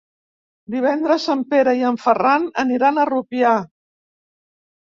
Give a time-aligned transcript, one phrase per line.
[0.75, 3.53] Divendres en Pere i en Ferran aniran a Rupià.